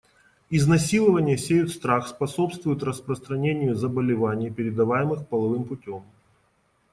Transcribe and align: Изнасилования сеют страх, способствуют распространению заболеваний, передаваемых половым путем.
Изнасилования 0.49 1.37
сеют 1.37 1.69
страх, 1.69 2.07
способствуют 2.07 2.81
распространению 2.81 3.75
заболеваний, 3.75 4.49
передаваемых 4.49 5.27
половым 5.27 5.63
путем. 5.63 6.01